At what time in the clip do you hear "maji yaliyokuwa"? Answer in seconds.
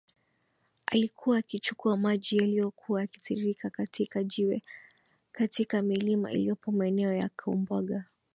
1.97-3.01